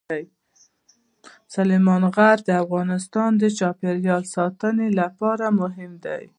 سلیمان 1.55 2.03
غر 2.15 2.37
د 2.45 2.49
افغانستان 2.63 3.31
د 3.37 3.43
چاپیریال 3.59 4.23
ساتنې 4.35 4.87
لپاره 4.99 5.45
مهم 5.61 5.91
دي. 6.05 6.23